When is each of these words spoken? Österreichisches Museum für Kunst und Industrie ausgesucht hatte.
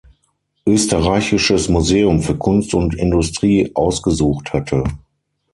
Österreichisches 0.65 1.69
Museum 1.69 2.23
für 2.23 2.35
Kunst 2.35 2.73
und 2.73 2.95
Industrie 2.95 3.69
ausgesucht 3.75 4.51
hatte. 4.51 4.83